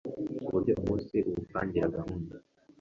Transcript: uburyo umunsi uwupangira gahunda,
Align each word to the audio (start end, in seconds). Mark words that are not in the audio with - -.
uburyo 0.47 0.71
umunsi 0.81 1.15
uwupangira 1.27 1.93
gahunda, 1.97 2.35